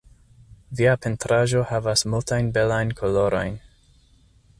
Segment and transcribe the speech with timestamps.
[0.77, 3.61] Via pentraĵo havas multajn belajn kolorojn.